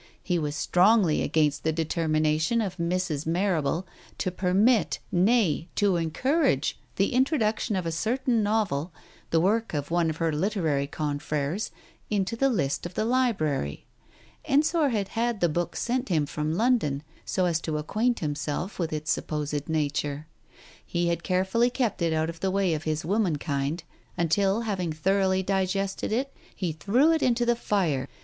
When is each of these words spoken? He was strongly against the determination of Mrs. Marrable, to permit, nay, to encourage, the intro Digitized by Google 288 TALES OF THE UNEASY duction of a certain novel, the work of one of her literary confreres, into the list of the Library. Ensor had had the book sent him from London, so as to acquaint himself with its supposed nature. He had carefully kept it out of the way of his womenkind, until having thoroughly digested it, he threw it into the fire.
He 0.23 0.39
was 0.39 0.55
strongly 0.55 1.21
against 1.21 1.63
the 1.63 1.71
determination 1.71 2.59
of 2.59 2.77
Mrs. 2.77 3.27
Marrable, 3.27 3.85
to 4.17 4.31
permit, 4.31 4.97
nay, 5.11 5.69
to 5.75 5.95
encourage, 5.95 6.79
the 6.95 7.09
intro 7.13 7.37
Digitized 7.37 7.41
by 7.41 7.51
Google 7.51 7.67
288 7.69 7.69
TALES 7.69 7.69
OF 7.69 7.69
THE 7.69 7.77
UNEASY 7.77 7.77
duction 7.77 7.79
of 7.79 7.85
a 7.85 7.91
certain 7.91 8.41
novel, 8.43 8.93
the 9.29 9.39
work 9.39 9.73
of 9.75 9.91
one 9.91 10.09
of 10.09 10.17
her 10.17 10.31
literary 10.33 10.87
confreres, 10.87 11.71
into 12.09 12.35
the 12.35 12.49
list 12.49 12.87
of 12.87 12.95
the 12.95 13.05
Library. 13.05 13.85
Ensor 14.45 14.89
had 14.89 15.09
had 15.09 15.39
the 15.39 15.47
book 15.47 15.75
sent 15.75 16.09
him 16.09 16.25
from 16.25 16.55
London, 16.55 17.03
so 17.23 17.45
as 17.45 17.61
to 17.61 17.77
acquaint 17.77 18.21
himself 18.21 18.79
with 18.79 18.91
its 18.91 19.11
supposed 19.11 19.69
nature. 19.69 20.25
He 20.83 21.09
had 21.09 21.21
carefully 21.21 21.69
kept 21.69 22.01
it 22.01 22.11
out 22.11 22.31
of 22.31 22.39
the 22.39 22.49
way 22.49 22.73
of 22.73 22.85
his 22.85 23.03
womenkind, 23.05 23.83
until 24.17 24.61
having 24.61 24.91
thoroughly 24.93 25.43
digested 25.43 26.11
it, 26.11 26.33
he 26.55 26.71
threw 26.71 27.11
it 27.11 27.21
into 27.21 27.45
the 27.45 27.55
fire. 27.55 28.07